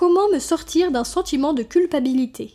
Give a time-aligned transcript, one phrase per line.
[0.00, 2.54] Comment me sortir d'un sentiment de culpabilité?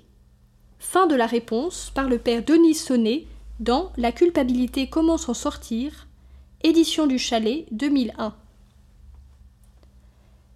[0.80, 3.28] Fin de la réponse par le père Denis Sonnet
[3.60, 6.08] dans La culpabilité, comment s'en sortir
[6.64, 8.34] Édition du Chalet 2001.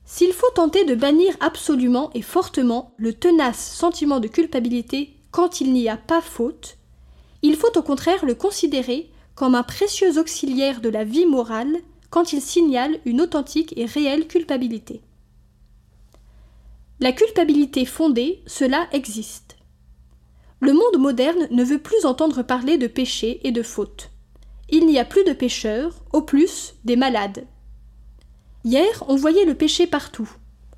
[0.04, 5.72] S'il faut tenter de bannir absolument et fortement le tenace sentiment de culpabilité quand il
[5.74, 6.78] n'y a pas faute,
[7.44, 11.78] il faut au contraire le considérer comme un précieux auxiliaire de la vie morale
[12.10, 15.04] quand il signale une authentique et réelle culpabilité.
[17.02, 19.56] La culpabilité fondée, cela existe.
[20.60, 24.12] Le monde moderne ne veut plus entendre parler de péché et de faute.
[24.68, 27.46] Il n'y a plus de pécheurs, au plus des malades.
[28.66, 30.30] Hier, on voyait le péché partout.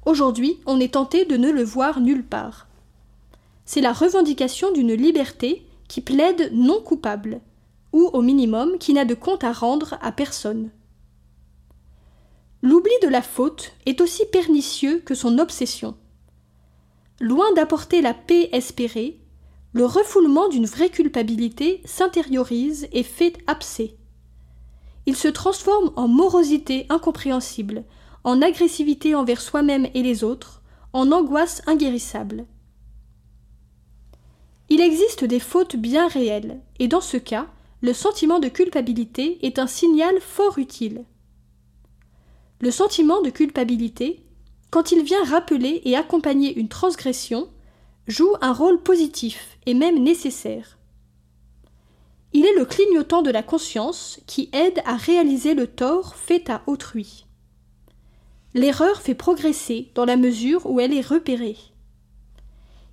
[0.06, 2.68] Aujourd'hui, on est tenté de ne le voir nulle part.
[3.66, 7.42] C'est la revendication d'une liberté qui plaide non coupable,
[7.94, 10.70] ou au minimum qui n'a de compte à rendre à personne.
[12.62, 15.96] L'oubli de la faute est aussi pernicieux que son obsession.
[17.22, 19.20] Loin d'apporter la paix espérée,
[19.74, 23.96] le refoulement d'une vraie culpabilité s'intériorise et fait abcès.
[25.06, 27.84] Il se transforme en morosité incompréhensible,
[28.24, 32.48] en agressivité envers soi-même et les autres, en angoisse inguérissable.
[34.70, 37.46] Il existe des fautes bien réelles, et dans ce cas,
[37.82, 41.06] le sentiment de culpabilité est un signal fort utile.
[42.62, 44.26] Le sentiment de culpabilité,
[44.72, 47.50] quand il vient rappeler et accompagner une transgression,
[48.08, 50.78] joue un rôle positif et même nécessaire.
[52.34, 56.64] Il est le clignotant de la conscience qui aide à réaliser le tort fait à
[56.66, 57.26] autrui.
[58.54, 61.58] L'erreur fait progresser dans la mesure où elle est repérée.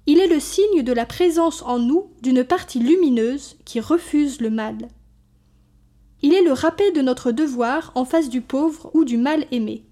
[0.07, 4.51] Il est le signe de la présence en nous d'une partie lumineuse qui refuse le
[4.51, 4.89] mal.
[6.23, 9.85] Il est le rappel de notre devoir en face du pauvre ou du mal aimé.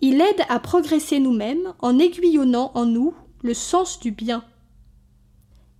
[0.00, 4.44] Il aide à progresser nous-mêmes en aiguillonnant en nous le sens du bien.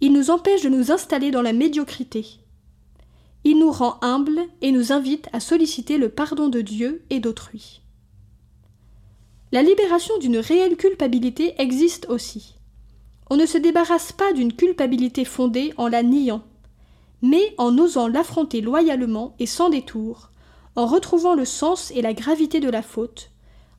[0.00, 2.26] Il nous empêche de nous installer dans la médiocrité.
[3.44, 7.80] Il nous rend humbles et nous invite à solliciter le pardon de Dieu et d'autrui.
[9.52, 12.56] La libération d'une réelle culpabilité existe aussi.
[13.30, 16.42] On ne se débarrasse pas d'une culpabilité fondée en la niant,
[17.22, 20.30] mais en osant l'affronter loyalement et sans détour,
[20.76, 23.30] en retrouvant le sens et la gravité de la faute,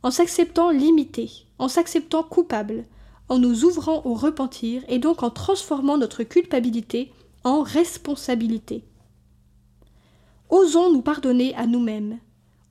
[0.03, 2.85] en s'acceptant limité, en s'acceptant coupable,
[3.27, 7.11] en nous ouvrant au repentir et donc en transformant notre culpabilité
[7.43, 8.83] en responsabilité.
[10.49, 12.19] Osons nous pardonner à nous-mêmes,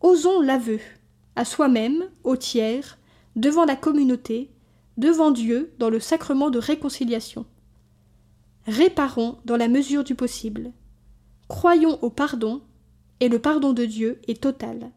[0.01, 0.81] osons l'aveu,
[1.37, 2.99] à soi-même, au tiers,
[3.37, 4.51] devant la communauté,
[4.97, 7.47] devant Dieu dans le sacrement de réconciliation.
[8.67, 10.73] Réparons dans la mesure du possible.
[11.47, 12.63] Croyons au pardon,
[13.21, 14.91] et le pardon de Dieu est total.